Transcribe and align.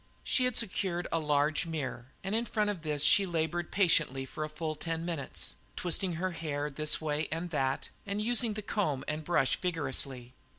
She 0.23 0.45
had 0.45 0.57
secured 0.57 1.07
a 1.11 1.19
large 1.19 1.67
mirror, 1.67 2.07
and 2.23 2.33
in 2.33 2.45
front 2.47 2.71
of 2.71 2.81
this 2.81 3.03
she 3.03 3.27
laboured 3.27 3.71
patiently 3.71 4.25
for 4.25 4.43
a 4.43 4.49
full 4.49 4.73
ten 4.73 5.05
minutes, 5.05 5.57
twisting 5.75 6.13
her 6.13 6.31
hair 6.31 6.71
this 6.71 6.99
way 6.99 7.27
and 7.31 7.51
that, 7.51 7.89
and 8.03 8.19
using 8.19 8.55
the 8.55 8.63
comb 8.63 9.03
and 9.07 9.23
brush 9.23 9.57
vigorously. 9.57 10.33